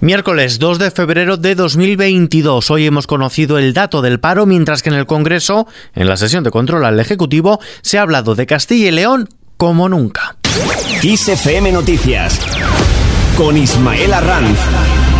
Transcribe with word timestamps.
Miércoles 0.00 0.58
2 0.58 0.78
de 0.78 0.90
febrero 0.90 1.36
de 1.36 1.54
2022. 1.54 2.70
Hoy 2.70 2.86
hemos 2.86 3.06
conocido 3.06 3.58
el 3.58 3.74
dato 3.74 4.00
del 4.00 4.18
paro, 4.18 4.46
mientras 4.46 4.82
que 4.82 4.88
en 4.88 4.94
el 4.94 5.04
Congreso, 5.04 5.66
en 5.94 6.08
la 6.08 6.16
sesión 6.16 6.42
de 6.42 6.50
control 6.50 6.86
al 6.86 6.98
Ejecutivo, 6.98 7.60
se 7.82 7.98
ha 7.98 8.02
hablado 8.02 8.34
de 8.34 8.46
Castilla 8.46 8.88
y 8.88 8.92
León 8.92 9.28
como 9.58 9.90
nunca. 9.90 10.36
XFM 11.02 11.72
Noticias 11.72 12.40
con 13.36 13.58
Ismael 13.58 14.14
Arranz. 14.14 15.19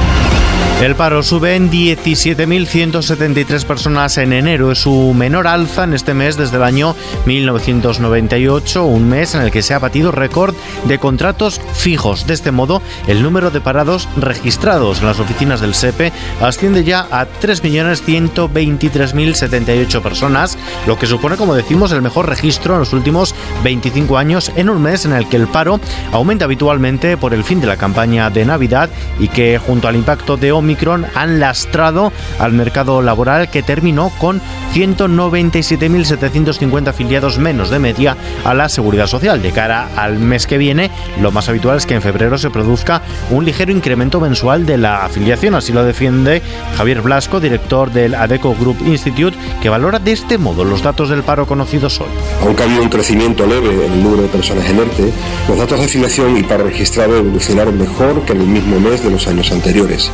El 0.80 0.96
paro 0.96 1.22
sube 1.22 1.54
en 1.56 1.70
17.173 1.70 3.66
personas 3.66 4.16
en 4.16 4.32
enero. 4.32 4.72
Es 4.72 4.78
su 4.78 5.12
menor 5.12 5.46
alza 5.46 5.84
en 5.84 5.92
este 5.92 6.14
mes 6.14 6.38
desde 6.38 6.56
el 6.56 6.62
año 6.62 6.96
1998, 7.26 8.86
un 8.86 9.10
mes 9.10 9.34
en 9.34 9.42
el 9.42 9.50
que 9.50 9.60
se 9.60 9.74
ha 9.74 9.78
batido 9.78 10.10
récord 10.10 10.54
de 10.84 10.98
contratos 10.98 11.60
fijos. 11.74 12.26
De 12.26 12.32
este 12.32 12.50
modo, 12.50 12.80
el 13.08 13.22
número 13.22 13.50
de 13.50 13.60
parados 13.60 14.08
registrados 14.16 15.00
en 15.00 15.06
las 15.06 15.20
oficinas 15.20 15.60
del 15.60 15.74
SEPE 15.74 16.14
asciende 16.40 16.82
ya 16.82 17.06
a 17.10 17.26
3.123.078 17.26 20.00
personas, 20.00 20.56
lo 20.86 20.98
que 20.98 21.06
supone, 21.06 21.36
como 21.36 21.54
decimos, 21.54 21.92
el 21.92 22.00
mejor 22.00 22.26
registro 22.26 22.72
en 22.72 22.80
los 22.80 22.94
últimos 22.94 23.34
25 23.64 24.16
años 24.16 24.50
en 24.56 24.70
un 24.70 24.80
mes 24.80 25.04
en 25.04 25.12
el 25.12 25.28
que 25.28 25.36
el 25.36 25.46
paro 25.46 25.78
aumenta 26.10 26.46
habitualmente 26.46 27.18
por 27.18 27.34
el 27.34 27.44
fin 27.44 27.60
de 27.60 27.66
la 27.66 27.76
campaña 27.76 28.30
de 28.30 28.46
Navidad 28.46 28.88
y 29.18 29.28
que, 29.28 29.58
junto 29.58 29.86
al 29.86 29.96
impacto 29.96 30.38
de 30.38 30.52
Omicron, 30.52 30.69
han 31.14 31.40
lastrado 31.40 32.12
al 32.38 32.52
mercado 32.52 33.02
laboral 33.02 33.50
que 33.50 33.62
terminó 33.62 34.10
con 34.18 34.40
197.750 34.74 36.88
afiliados 36.88 37.38
menos 37.38 37.70
de 37.70 37.78
media 37.78 38.16
a 38.44 38.54
la 38.54 38.68
seguridad 38.68 39.06
social. 39.06 39.40
De 39.42 39.52
cara 39.52 39.88
al 39.96 40.18
mes 40.18 40.46
que 40.46 40.58
viene, 40.58 40.90
lo 41.20 41.32
más 41.32 41.48
habitual 41.48 41.76
es 41.76 41.86
que 41.86 41.94
en 41.94 42.02
febrero 42.02 42.38
se 42.38 42.50
produzca 42.50 43.02
un 43.30 43.44
ligero 43.44 43.72
incremento 43.72 44.20
mensual 44.20 44.66
de 44.66 44.78
la 44.78 45.04
afiliación. 45.04 45.54
Así 45.54 45.72
lo 45.72 45.84
defiende 45.84 46.42
Javier 46.76 47.02
Blasco, 47.02 47.40
director 47.40 47.90
del 47.90 48.14
ADECO 48.14 48.54
Group 48.54 48.78
Institute, 48.86 49.36
que 49.60 49.68
valora 49.68 49.98
de 49.98 50.12
este 50.12 50.38
modo 50.38 50.64
los 50.64 50.82
datos 50.82 51.08
del 51.08 51.22
paro 51.22 51.46
conocidos 51.46 52.00
hoy. 52.00 52.08
Aunque 52.42 52.62
ha 52.62 52.66
habido 52.66 52.82
un 52.82 52.88
crecimiento 52.88 53.46
leve 53.46 53.86
en 53.86 53.92
el 53.92 54.02
número 54.02 54.22
de 54.22 54.28
personas 54.28 54.68
en 54.68 54.78
ERTE, 54.78 55.12
los 55.48 55.58
datos 55.58 55.80
de 55.80 55.86
afiliación 55.86 56.36
y 56.36 56.42
paro 56.42 56.64
registrado 56.64 57.16
evolucionaron 57.16 57.78
mejor 57.78 58.22
que 58.22 58.32
en 58.32 58.42
el 58.42 58.46
mismo 58.46 58.78
mes 58.80 59.02
de 59.02 59.10
los 59.10 59.26
años 59.26 59.50
anteriores. 59.50 60.10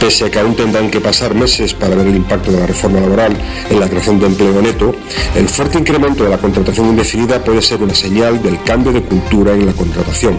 Pese 0.00 0.26
a 0.26 0.30
que 0.30 0.38
aún 0.38 0.54
tendrán 0.54 0.90
que 0.90 1.00
pasar 1.00 1.34
meses 1.34 1.72
para 1.74 1.94
ver 1.94 2.06
el 2.06 2.16
impacto 2.16 2.52
de 2.52 2.60
la 2.60 2.66
reforma 2.66 3.00
laboral 3.00 3.36
en 3.70 3.80
la 3.80 3.88
creación 3.88 4.18
de 4.20 4.26
empleo 4.26 4.60
neto, 4.60 4.94
el 5.34 5.48
fuerte 5.48 5.78
incremento 5.78 6.24
de 6.24 6.30
la 6.30 6.38
contratación 6.38 6.88
indefinida 6.88 7.42
puede 7.42 7.62
ser 7.62 7.82
una 7.82 7.94
señal 7.94 8.42
del 8.42 8.62
cambio 8.62 8.92
de 8.92 9.02
cultura 9.02 9.52
en 9.52 9.66
la 9.66 9.72
contratación. 9.72 10.36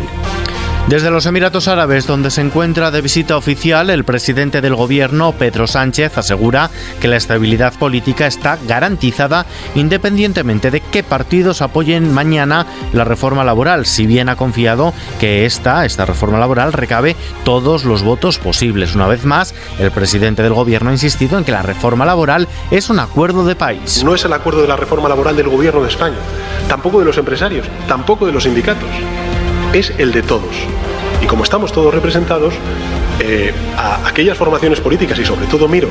Desde 0.87 1.09
los 1.09 1.25
Emiratos 1.25 1.67
Árabes, 1.67 2.05
donde 2.05 2.29
se 2.29 2.41
encuentra 2.41 2.91
de 2.91 3.01
visita 3.01 3.37
oficial, 3.37 3.89
el 3.89 4.03
presidente 4.03 4.61
del 4.61 4.75
gobierno, 4.75 5.31
Pedro 5.31 5.65
Sánchez, 5.65 6.15
asegura 6.15 6.69
que 7.01 7.07
la 7.07 7.15
estabilidad 7.15 7.73
política 7.73 8.27
está 8.27 8.59
garantizada 8.67 9.47
independientemente 9.73 10.69
de 10.69 10.81
qué 10.81 11.01
partidos 11.01 11.63
apoyen 11.63 12.13
mañana 12.13 12.67
la 12.93 13.03
reforma 13.03 13.43
laboral, 13.43 13.87
si 13.87 14.05
bien 14.05 14.29
ha 14.29 14.35
confiado 14.35 14.93
que 15.19 15.47
esta, 15.47 15.85
esta 15.85 16.05
reforma 16.05 16.37
laboral, 16.37 16.71
recabe 16.71 17.15
todos 17.43 17.83
los 17.83 18.03
votos 18.03 18.37
posibles. 18.37 18.93
Una 18.93 19.07
vez 19.07 19.25
más, 19.25 19.55
el 19.79 19.89
presidente 19.89 20.43
del 20.43 20.53
gobierno 20.53 20.91
ha 20.91 20.93
insistido 20.93 21.39
en 21.39 21.45
que 21.45 21.51
la 21.51 21.63
reforma 21.63 22.05
laboral 22.05 22.47
es 22.69 22.91
un 22.91 22.99
acuerdo 22.99 23.43
de 23.43 23.55
país. 23.55 24.03
No 24.03 24.13
es 24.13 24.23
el 24.23 24.33
acuerdo 24.33 24.61
de 24.61 24.67
la 24.67 24.75
reforma 24.75 25.09
laboral 25.09 25.35
del 25.35 25.49
gobierno 25.49 25.81
de 25.81 25.89
España, 25.89 26.17
tampoco 26.69 26.99
de 26.99 27.05
los 27.05 27.17
empresarios, 27.17 27.65
tampoco 27.87 28.27
de 28.27 28.33
los 28.33 28.43
sindicatos 28.43 28.89
es 29.75 29.91
el 29.97 30.13
de 30.13 30.21
todos. 30.21 30.55
Y 31.21 31.25
como 31.27 31.43
estamos 31.43 31.73
todos 31.73 31.93
representados, 31.93 32.53
eh, 33.19 33.53
a 33.77 34.07
aquellas 34.07 34.37
formaciones 34.37 34.79
políticas 34.79 35.19
y 35.19 35.25
sobre 35.25 35.47
todo 35.47 35.67
miro 35.67 35.89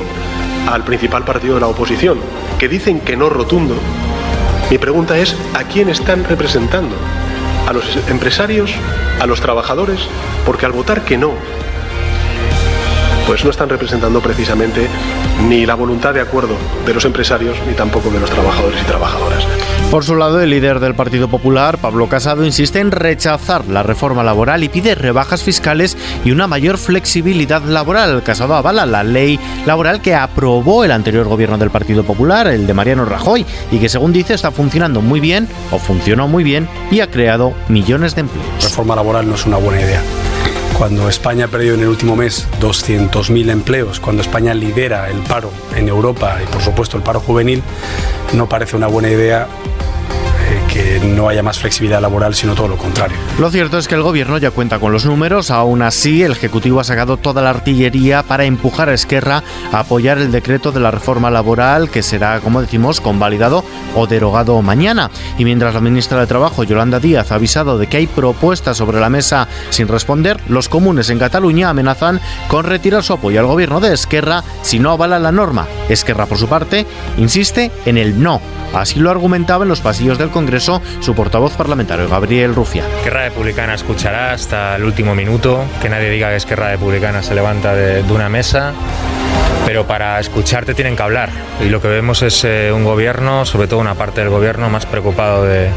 al 0.67 0.83
principal 0.83 1.23
partido 1.23 1.53
de 1.55 1.61
la 1.61 1.67
oposición, 1.67 2.17
que 2.57 2.67
dicen 2.67 2.99
que 2.99 3.15
no 3.15 3.29
rotundo, 3.29 3.75
mi 4.71 4.79
pregunta 4.79 5.17
es, 5.19 5.35
¿a 5.53 5.63
quién 5.63 5.89
están 5.89 6.23
representando? 6.23 6.95
¿A 7.67 7.73
los 7.73 7.85
empresarios? 8.07 8.71
¿A 9.19 9.27
los 9.27 9.39
trabajadores? 9.39 9.99
Porque 10.47 10.65
al 10.65 10.71
votar 10.71 11.05
que 11.05 11.17
no, 11.17 11.33
pues 13.27 13.43
no 13.43 13.51
están 13.51 13.69
representando 13.69 14.19
precisamente 14.19 14.87
ni 15.47 15.65
la 15.67 15.75
voluntad 15.75 16.13
de 16.15 16.21
acuerdo 16.21 16.55
de 16.87 16.93
los 16.93 17.05
empresarios 17.05 17.55
ni 17.67 17.73
tampoco 17.73 18.09
de 18.09 18.19
los 18.19 18.31
trabajadores 18.31 18.81
y 18.81 18.85
trabajadoras. 18.85 19.45
Por 19.91 20.03
su 20.03 20.15
lado, 20.15 20.41
el 20.41 20.49
líder 20.49 20.81
del 20.81 20.93
Partido 20.93 21.29
Popular, 21.29 21.77
Pablo 21.77 22.09
Casado, 22.09 22.43
insiste 22.43 22.79
en 22.79 22.91
rechazar 22.91 23.65
la 23.67 23.81
reforma 23.81 24.23
laboral 24.23 24.63
y 24.63 24.69
pide 24.69 24.93
rebajas 24.93 25.41
fiscales 25.41 25.95
y 26.25 26.31
una 26.31 26.47
mayor 26.47 26.77
flexibilidad 26.77 27.61
laboral. 27.63 28.21
Casado 28.23 28.55
avala 28.55 28.85
la 28.85 29.03
ley 29.03 29.39
laboral 29.65 30.01
que 30.01 30.13
aprobó 30.13 30.83
el 30.83 30.91
anterior 30.91 31.27
gobierno 31.27 31.57
del 31.57 31.69
Partido 31.69 32.03
Popular, 32.03 32.47
el 32.47 32.67
de 32.67 32.73
Mariano 32.73 33.05
Rajoy, 33.05 33.45
y 33.71 33.77
que 33.77 33.87
según 33.87 34.11
dice 34.11 34.33
está 34.33 34.51
funcionando 34.51 35.01
muy 35.01 35.21
bien 35.21 35.47
o 35.71 35.79
funcionó 35.79 36.27
muy 36.27 36.43
bien 36.43 36.67
y 36.91 36.99
ha 36.99 37.09
creado 37.09 37.53
millones 37.69 38.15
de 38.15 38.21
empleos. 38.21 38.47
Reforma 38.61 38.95
laboral 38.95 39.29
no 39.29 39.35
es 39.35 39.45
una 39.45 39.57
buena 39.57 39.81
idea. 39.81 40.01
Cuando 40.77 41.07
España 41.07 41.45
ha 41.45 41.47
perdido 41.47 41.75
en 41.75 41.81
el 41.81 41.87
último 41.87 42.17
mes 42.17 42.47
200.000 42.59 43.49
empleos, 43.49 44.01
cuando 44.01 44.21
España 44.21 44.53
lidera 44.53 45.09
el 45.09 45.19
paro 45.19 45.49
en 45.73 45.87
Europa 45.87 46.37
y 46.43 46.51
por 46.51 46.61
supuesto 46.61 46.97
el 46.97 47.03
paro 47.03 47.21
juvenil, 47.21 47.63
no 48.33 48.49
parece 48.49 48.75
una 48.75 48.87
buena 48.87 49.09
idea 49.09 49.47
Kid. 50.75 50.84
No 50.99 51.29
haya 51.29 51.43
más 51.43 51.59
flexibilidad 51.59 52.01
laboral, 52.01 52.35
sino 52.35 52.55
todo 52.55 52.67
lo 52.67 52.77
contrario. 52.77 53.17
Lo 53.39 53.49
cierto 53.49 53.77
es 53.77 53.87
que 53.87 53.95
el 53.95 54.01
gobierno 54.01 54.37
ya 54.37 54.51
cuenta 54.51 54.79
con 54.79 54.91
los 54.91 55.05
números, 55.05 55.51
aún 55.51 55.81
así 55.81 56.23
el 56.23 56.33
Ejecutivo 56.33 56.79
ha 56.79 56.83
sacado 56.83 57.17
toda 57.17 57.41
la 57.41 57.49
artillería 57.49 58.23
para 58.23 58.45
empujar 58.45 58.89
a 58.89 58.93
Esquerra 58.93 59.43
a 59.71 59.79
apoyar 59.79 60.17
el 60.17 60.31
decreto 60.31 60.71
de 60.71 60.79
la 60.79 60.91
reforma 60.91 61.29
laboral 61.29 61.89
que 61.89 62.03
será, 62.03 62.39
como 62.39 62.61
decimos, 62.61 63.01
convalidado 63.01 63.63
o 63.95 64.07
derogado 64.07 64.61
mañana. 64.61 65.09
Y 65.37 65.45
mientras 65.45 65.73
la 65.73 65.81
ministra 65.81 66.19
de 66.19 66.27
Trabajo, 66.27 66.63
Yolanda 66.63 66.99
Díaz, 66.99 67.31
ha 67.31 67.35
avisado 67.35 67.77
de 67.77 67.87
que 67.87 67.97
hay 67.97 68.07
propuestas 68.07 68.77
sobre 68.77 68.99
la 68.99 69.09
mesa 69.09 69.47
sin 69.69 69.87
responder, 69.87 70.39
los 70.47 70.69
comunes 70.69 71.09
en 71.09 71.19
Cataluña 71.19 71.69
amenazan 71.69 72.19
con 72.47 72.65
retirar 72.65 73.03
su 73.03 73.13
apoyo 73.13 73.39
al 73.39 73.47
gobierno 73.47 73.79
de 73.79 73.93
Esquerra 73.93 74.43
si 74.61 74.79
no 74.79 74.91
avala 74.91 75.19
la 75.19 75.31
norma. 75.31 75.67
Esquerra, 75.89 76.25
por 76.25 76.37
su 76.37 76.47
parte, 76.47 76.85
insiste 77.17 77.71
en 77.85 77.97
el 77.97 78.21
no. 78.21 78.41
Así 78.73 78.99
lo 78.99 79.09
argumentaba 79.09 79.63
en 79.63 79.69
los 79.69 79.79
pasillos 79.79 80.17
del 80.17 80.31
Congreso 80.31 80.81
su 80.99 81.15
portavoz 81.15 81.53
parlamentario, 81.53 82.07
Gabriel 82.07 82.55
Rufián. 82.55 82.87
Esquerra 82.97 83.23
Republicana 83.23 83.73
escuchará 83.75 84.33
hasta 84.33 84.75
el 84.75 84.83
último 84.83 85.15
minuto, 85.15 85.65
que 85.81 85.89
nadie 85.89 86.09
diga 86.09 86.29
que 86.29 86.35
Esquerra 86.37 86.71
Republicana 86.71 87.23
se 87.23 87.35
levanta 87.35 87.73
de, 87.73 88.03
de 88.03 88.13
una 88.13 88.29
mesa 88.29 88.73
pero 89.65 89.87
para 89.87 90.19
escucharte 90.19 90.75
tienen 90.75 90.95
que 90.95 91.01
hablar. 91.01 91.29
Y 91.59 91.69
lo 91.69 91.81
que 91.81 91.87
vemos 91.87 92.21
es 92.21 92.43
eh, 92.43 92.71
un 92.71 92.83
gobierno, 92.83 93.45
sobre 93.45 93.67
todo 93.67 93.79
una 93.79 93.95
parte 93.95 94.21
del 94.21 94.29
gobierno, 94.29 94.69
más 94.69 94.85
preocupado 94.85 95.43
de, 95.43 95.69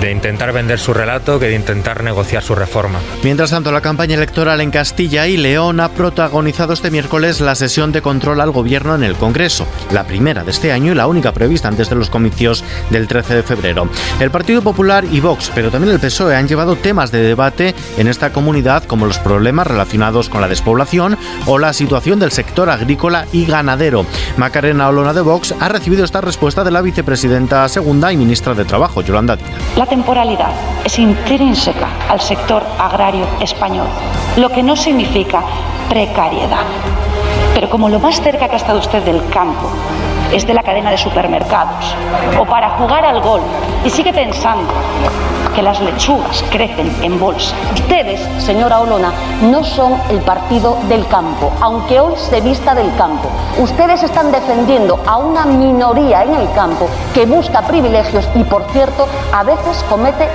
de 0.00 0.12
intentar 0.12 0.52
vender 0.52 0.78
su 0.78 0.94
relato 0.94 1.40
que 1.40 1.46
de 1.46 1.56
intentar 1.56 2.04
negociar 2.04 2.42
su 2.42 2.54
reforma. 2.54 3.00
Mientras 3.22 3.50
tanto, 3.50 3.72
la 3.72 3.80
campaña 3.80 4.14
electoral 4.14 4.60
en 4.60 4.70
Castilla 4.70 5.26
y 5.26 5.36
León 5.36 5.80
ha 5.80 5.88
protagonizado 5.88 6.72
este 6.72 6.90
miércoles 6.90 7.40
la 7.40 7.54
sesión 7.54 7.90
de 7.90 8.02
control 8.02 8.40
al 8.40 8.52
gobierno 8.52 8.94
en 8.94 9.02
el 9.02 9.16
Congreso, 9.16 9.66
la 9.90 10.04
primera 10.04 10.44
de 10.44 10.50
este 10.50 10.72
año 10.72 10.92
y 10.92 10.94
la 10.94 11.06
única 11.06 11.32
prevista 11.32 11.68
antes 11.68 11.88
de 11.88 11.96
los 11.96 12.10
comicios 12.10 12.62
del 12.90 13.08
13 13.08 13.36
de 13.36 13.42
febrero. 13.42 13.88
El 14.20 14.30
Partido 14.30 14.62
Popular 14.62 15.04
y 15.10 15.20
Vox, 15.20 15.50
pero 15.54 15.70
también 15.70 15.94
el 15.94 16.00
PSOE, 16.00 16.36
han 16.36 16.48
llevado 16.48 16.76
temas 16.76 17.10
de 17.10 17.22
debate 17.22 17.74
en 17.96 18.08
esta 18.08 18.32
comunidad 18.32 18.84
como 18.84 19.06
los 19.06 19.18
problemas 19.18 19.66
relacionados 19.66 20.28
con 20.28 20.40
la 20.40 20.48
despoblación 20.48 21.16
o 21.46 21.58
la 21.58 21.72
situación 21.72 22.20
del 22.20 22.30
sector 22.30 22.70
agrícola 22.70 23.26
y 23.32 23.46
ganadero. 23.46 24.06
Macarena 24.36 24.88
Olona 24.88 25.12
de 25.12 25.22
Vox 25.22 25.54
ha 25.58 25.68
recibido 25.68 26.04
esta 26.04 26.20
respuesta 26.20 26.62
de 26.62 26.70
la 26.70 26.82
vicepresidenta 26.82 27.68
segunda 27.68 28.12
y 28.12 28.16
ministra 28.16 28.54
de 28.54 28.64
Trabajo, 28.64 29.02
Yolanda 29.02 29.36
Díaz. 29.36 29.77
La 29.78 29.86
temporalidad 29.86 30.50
es 30.84 30.98
intrínseca 30.98 31.88
al 32.08 32.20
sector 32.20 32.64
agrario 32.80 33.24
español, 33.40 33.86
lo 34.36 34.50
que 34.50 34.60
no 34.60 34.74
significa 34.74 35.40
precariedad. 35.88 36.64
Pero 37.54 37.70
como 37.70 37.88
lo 37.88 38.00
más 38.00 38.20
cerca 38.20 38.48
que 38.48 38.54
ha 38.54 38.56
estado 38.56 38.80
usted 38.80 39.04
del 39.04 39.24
campo 39.28 39.70
es 40.32 40.44
de 40.44 40.54
la 40.54 40.64
cadena 40.64 40.90
de 40.90 40.98
supermercados 40.98 41.94
o 42.40 42.44
para 42.44 42.70
jugar 42.70 43.04
al 43.04 43.20
gol 43.20 43.40
y 43.84 43.90
sigue 43.90 44.12
pensando 44.12 44.66
que 45.58 45.62
las 45.64 45.80
lechugas 45.80 46.44
crecen 46.52 46.88
en 47.02 47.18
bolsa. 47.18 47.52
Ustedes, 47.74 48.20
señora 48.40 48.78
Olona, 48.78 49.12
no 49.42 49.64
son 49.64 50.00
el 50.08 50.20
partido 50.20 50.78
del 50.88 51.04
campo, 51.08 51.52
aunque 51.60 51.98
hoy 51.98 52.14
se 52.16 52.40
vista 52.40 52.76
del 52.76 52.94
campo. 52.94 53.28
Ustedes 53.58 54.04
están 54.04 54.30
defendiendo 54.30 55.00
a 55.04 55.16
una 55.16 55.46
minoría 55.46 56.22
en 56.22 56.34
el 56.34 56.52
campo 56.52 56.88
que 57.12 57.26
busca 57.26 57.62
privilegios 57.62 58.28
y, 58.36 58.44
por 58.44 58.70
cierto, 58.70 59.08
a 59.32 59.42
veces 59.42 59.84
comete 59.88 60.28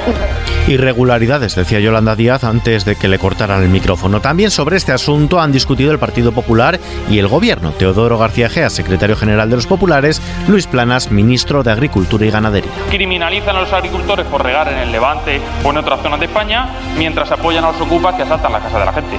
irregularidades, 0.68 1.56
decía 1.56 1.80
Yolanda 1.80 2.16
Díaz 2.16 2.44
antes 2.44 2.86
de 2.86 2.96
que 2.96 3.08
le 3.08 3.20
cortaran 3.20 3.64
el 3.64 3.70
micrófono. 3.70 4.22
También 4.22 4.52
sobre 4.52 4.78
este 4.78 4.92
asunto 4.92 5.42
han 5.42 5.52
discutido 5.52 5.92
el 5.92 6.00
Partido 6.00 6.32
Popular 6.32 6.80
y 7.10 7.20
el 7.20 7.28
Gobierno. 7.28 7.72
Teodoro 7.72 8.18
García 8.18 8.50
Gea, 8.50 8.70
secretario 8.70 9.16
general 9.16 9.50
de 9.50 9.58
los 9.58 9.68
Populares, 9.68 10.22
Luis 10.48 10.68
Planas, 10.68 11.12
ministro 11.12 11.64
de 11.64 11.72
Agricultura 11.72 12.26
y 12.26 12.32
Ganadería. 12.32 12.72
Criminalizan 12.90 13.56
a 13.56 13.62
los 13.62 13.74
agricultores 13.74 14.26
por 14.28 14.44
regar 14.44 14.68
en 14.70 14.80
el 14.80 14.92
Levante 14.92 15.42
o 15.64 15.72
en 15.72 15.78
otras 15.78 16.02
zonas 16.02 16.20
de 16.20 16.28
España, 16.28 16.70
mientras 16.98 17.32
apoyan 17.32 17.64
a 17.66 17.72
los 17.72 17.82
ocupas 17.82 18.16
que 18.16 18.24
asaltan 18.24 18.52
la 18.52 18.60
casa 18.60 18.80
de 18.80 18.86
la 18.86 18.94
gente. 18.94 19.18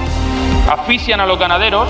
asfixian 0.69 1.19
a 1.19 1.25
los 1.25 1.37
ganaderos 1.37 1.87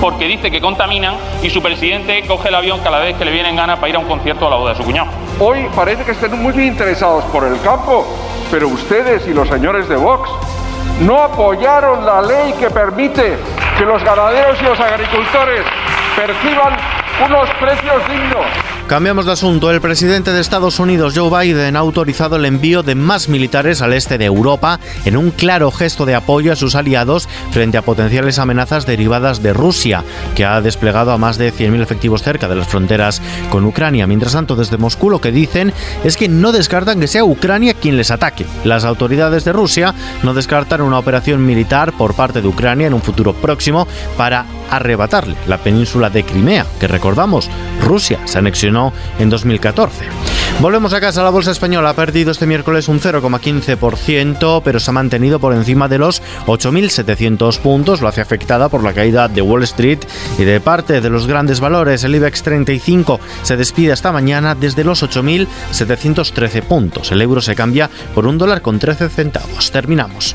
porque 0.00 0.26
dice 0.26 0.50
que 0.50 0.60
contaminan 0.60 1.14
y 1.42 1.50
su 1.50 1.62
presidente 1.62 2.22
coge 2.26 2.48
el 2.48 2.54
avión 2.54 2.80
cada 2.84 2.98
vez 2.98 3.16
que 3.16 3.24
le 3.24 3.32
vienen 3.32 3.56
ganas 3.56 3.78
para 3.78 3.88
ir 3.88 3.96
a 3.96 3.98
un 3.98 4.06
concierto 4.06 4.46
a 4.46 4.50
la 4.50 4.56
boda 4.56 4.72
de 4.72 4.76
su 4.76 4.84
cuñado. 4.84 5.08
Hoy 5.40 5.66
parece 5.74 6.04
que 6.04 6.12
estén 6.12 6.40
muy 6.40 6.52
interesados 6.62 7.24
por 7.24 7.44
el 7.44 7.60
campo, 7.60 8.06
pero 8.50 8.68
ustedes 8.68 9.26
y 9.26 9.34
los 9.34 9.48
señores 9.48 9.88
de 9.88 9.96
Vox 9.96 10.30
no 11.00 11.22
apoyaron 11.22 12.04
la 12.04 12.22
ley 12.22 12.54
que 12.54 12.70
permite 12.70 13.36
que 13.76 13.84
los 13.84 14.02
ganaderos 14.02 14.60
y 14.60 14.64
los 14.64 14.80
agricultores 14.80 15.64
perciban 16.16 16.76
unos 17.24 17.48
precios 17.60 18.02
dignos. 18.08 18.46
Cambiamos 18.88 19.26
de 19.26 19.32
asunto. 19.32 19.70
El 19.70 19.82
presidente 19.82 20.32
de 20.32 20.40
Estados 20.40 20.78
Unidos, 20.78 21.12
Joe 21.14 21.28
Biden, 21.28 21.76
ha 21.76 21.80
autorizado 21.80 22.36
el 22.36 22.46
envío 22.46 22.82
de 22.82 22.94
más 22.94 23.28
militares 23.28 23.82
al 23.82 23.92
este 23.92 24.16
de 24.16 24.24
Europa 24.24 24.80
en 25.04 25.18
un 25.18 25.30
claro 25.30 25.70
gesto 25.70 26.06
de 26.06 26.14
apoyo 26.14 26.52
a 26.52 26.56
sus 26.56 26.74
aliados 26.74 27.28
frente 27.50 27.76
a 27.76 27.82
potenciales 27.82 28.38
amenazas 28.38 28.86
derivadas 28.86 29.42
de 29.42 29.52
Rusia, 29.52 30.04
que 30.34 30.46
ha 30.46 30.62
desplegado 30.62 31.12
a 31.12 31.18
más 31.18 31.36
de 31.36 31.52
100.000 31.52 31.82
efectivos 31.82 32.22
cerca 32.22 32.48
de 32.48 32.56
las 32.56 32.68
fronteras 32.68 33.20
con 33.50 33.66
Ucrania. 33.66 34.06
Mientras 34.06 34.32
tanto, 34.32 34.56
desde 34.56 34.78
Moscú 34.78 35.10
lo 35.10 35.20
que 35.20 35.32
dicen 35.32 35.74
es 36.02 36.16
que 36.16 36.28
no 36.28 36.50
descartan 36.50 36.98
que 36.98 37.08
sea 37.08 37.24
Ucrania 37.24 37.74
quien 37.74 37.98
les 37.98 38.10
ataque. 38.10 38.46
Las 38.64 38.84
autoridades 38.84 39.44
de 39.44 39.52
Rusia 39.52 39.94
no 40.22 40.32
descartan 40.32 40.80
una 40.80 40.98
operación 40.98 41.44
militar 41.44 41.92
por 41.92 42.14
parte 42.14 42.40
de 42.40 42.48
Ucrania 42.48 42.86
en 42.86 42.94
un 42.94 43.02
futuro 43.02 43.34
próximo 43.34 43.86
para 44.16 44.46
arrebatarle 44.70 45.36
la 45.46 45.58
península 45.58 46.10
de 46.10 46.24
Crimea, 46.24 46.66
que 46.78 46.88
recordamos, 46.88 47.07
Rusia 47.80 48.20
se 48.24 48.38
anexionó 48.38 48.92
en 49.18 49.30
2014. 49.30 50.06
Volvemos 50.60 50.92
a 50.92 51.00
casa, 51.00 51.22
la 51.22 51.30
bolsa 51.30 51.52
española 51.52 51.90
ha 51.90 51.94
perdido 51.94 52.32
este 52.32 52.44
miércoles 52.44 52.88
un 52.88 53.00
0,15%, 53.00 54.60
pero 54.64 54.80
se 54.80 54.90
ha 54.90 54.92
mantenido 54.92 55.38
por 55.38 55.54
encima 55.54 55.86
de 55.86 55.98
los 55.98 56.20
8.700 56.46 57.60
puntos, 57.60 58.00
lo 58.00 58.08
hace 58.08 58.20
afectada 58.20 58.68
por 58.68 58.82
la 58.82 58.92
caída 58.92 59.28
de 59.28 59.40
Wall 59.40 59.62
Street 59.62 60.00
y 60.36 60.42
de 60.42 60.60
parte 60.60 61.00
de 61.00 61.10
los 61.10 61.28
grandes 61.28 61.60
valores. 61.60 62.02
El 62.02 62.16
IBEX 62.16 62.42
35 62.42 63.20
se 63.44 63.56
despide 63.56 63.92
esta 63.92 64.10
mañana 64.10 64.56
desde 64.56 64.82
los 64.82 65.04
8.713 65.04 66.62
puntos. 66.62 67.12
El 67.12 67.22
euro 67.22 67.40
se 67.40 67.54
cambia 67.54 67.88
por 68.12 68.26
un 68.26 68.36
dólar 68.36 68.60
con 68.60 68.80
13 68.80 69.10
centavos. 69.10 69.70
Terminamos. 69.70 70.34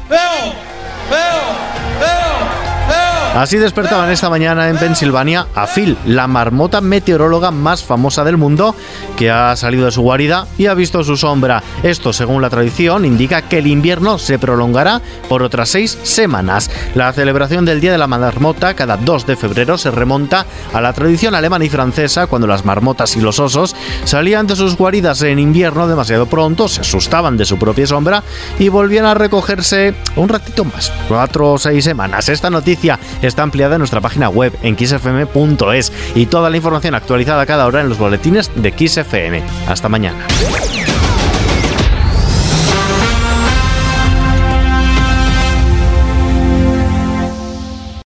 Así 3.35 3.57
despertaban 3.57 4.12
esta 4.12 4.30
mañana 4.30 4.69
en 4.69 4.77
Pensilvania 4.77 5.47
a 5.56 5.65
Phil, 5.65 5.97
la 6.06 6.27
marmota 6.27 6.81
meteoróloga 6.81 7.50
más 7.50 7.83
famosa 7.83 8.24
del 8.24 8.38
mundo, 8.38 8.75
que 9.18 9.31
ha 9.31 9.56
salido 9.56 9.85
de 9.85 9.91
su 9.91 10.03
guarida 10.03 10.45
y 10.56 10.68
ha 10.68 10.75
visto 10.75 11.03
su 11.03 11.18
sombra. 11.18 11.63
Esto, 11.81 12.13
según 12.13 12.44
la 12.44 12.51
tradición, 12.51 13.06
indica 13.06 13.41
que 13.41 13.57
el 13.57 13.65
invierno 13.65 14.19
se 14.19 14.38
prolongará 14.38 15.01
por 15.30 15.41
otras 15.41 15.69
seis 15.69 15.97
semanas. 16.03 16.69
La 16.94 17.12
celebración 17.12 17.65
del 17.65 17.81
Día 17.81 17.91
de 17.91 17.97
la 17.97 18.06
Marmota, 18.06 18.75
cada 18.75 18.97
2 18.97 19.25
de 19.25 19.35
febrero, 19.35 19.80
se 19.80 19.89
remonta 19.89 20.45
a 20.71 20.80
la 20.80 20.94
tradición 20.94 21.33
alemana 21.33 21.65
y 21.65 21.69
francesa, 21.69 22.27
cuando 22.27 22.45
las 22.45 22.65
marmotas 22.65 23.15
y 23.15 23.21
los 23.21 23.39
osos 23.39 23.75
salían 24.03 24.45
de 24.45 24.56
sus 24.56 24.77
guaridas 24.77 25.24
en 25.24 25.39
invierno 25.39 25.88
demasiado 25.88 26.27
pronto, 26.27 26.68
se 26.68 26.81
asustaban 26.81 27.35
de 27.35 27.45
su 27.45 27.57
propia 27.57 27.88
sombra 27.88 28.21
y 28.59 28.69
volvían 28.69 29.06
a 29.06 29.15
recogerse 29.15 29.95
un 30.18 30.30
ratito 30.30 30.65
más, 30.65 30.91
cuatro 31.07 31.53
o 31.53 31.57
seis 31.57 31.83
semanas. 31.83 32.30
Esta 32.30 32.51
noticia 32.51 33.00
está 33.28 33.44
ampliada 33.44 33.75
en 33.75 33.80
nuestra 33.80 34.02
página 34.02 34.30
web 34.30 34.58
en 34.62 34.78
xfm.es 34.78 35.92
y 36.16 36.25
toda 36.25 36.50
la 36.50 36.58
información 36.58 36.96
actualizada 36.96 37.46
cada 37.46 37.66
hora 37.66 37.81
en 37.81 37.90
los 37.90 37.98
boletines 37.98 38.52
de 38.56 38.72
XFM. 38.72 39.44
Hasta 39.68 39.90
mañana. 39.90 40.25